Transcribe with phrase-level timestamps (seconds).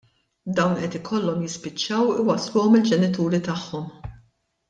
[0.59, 3.87] Dawn qed ikollhom jispiċċaw iwassluhom il-ġenituri tagħhom.